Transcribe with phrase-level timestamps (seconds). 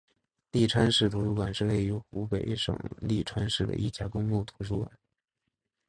[0.49, 4.91] 利川市图书馆是位于湖北省利川市的一家公共图书馆。